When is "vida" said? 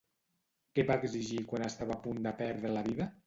2.91-3.11